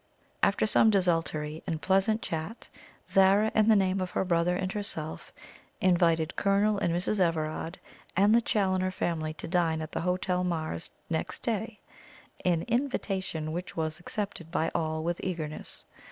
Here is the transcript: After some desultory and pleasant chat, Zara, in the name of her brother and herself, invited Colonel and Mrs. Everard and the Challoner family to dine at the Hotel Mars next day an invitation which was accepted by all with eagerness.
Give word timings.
After 0.41 0.65
some 0.65 0.89
desultory 0.89 1.61
and 1.67 1.79
pleasant 1.79 2.23
chat, 2.23 2.69
Zara, 3.07 3.51
in 3.53 3.67
the 3.67 3.75
name 3.75 4.01
of 4.01 4.09
her 4.09 4.25
brother 4.25 4.55
and 4.55 4.71
herself, 4.71 5.31
invited 5.79 6.35
Colonel 6.35 6.79
and 6.79 6.91
Mrs. 6.91 7.19
Everard 7.19 7.77
and 8.17 8.33
the 8.33 8.41
Challoner 8.41 8.89
family 8.89 9.35
to 9.35 9.47
dine 9.47 9.79
at 9.79 9.91
the 9.91 10.01
Hotel 10.01 10.43
Mars 10.43 10.89
next 11.07 11.43
day 11.43 11.81
an 12.43 12.63
invitation 12.63 13.51
which 13.51 13.77
was 13.77 13.99
accepted 13.99 14.49
by 14.49 14.71
all 14.73 15.03
with 15.03 15.21
eagerness. 15.23 15.85